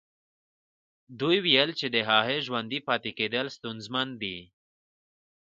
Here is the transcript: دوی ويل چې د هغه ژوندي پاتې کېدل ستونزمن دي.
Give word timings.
دوی 1.19 1.37
ويل 1.45 1.69
چې 1.79 1.87
د 1.95 1.97
هغه 2.09 2.35
ژوندي 2.45 2.79
پاتې 2.87 3.09
کېدل 3.19 3.45
ستونزمن 3.57 4.07
دي. 4.21 4.37